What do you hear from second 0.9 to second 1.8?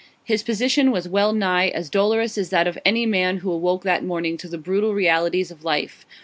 well nigh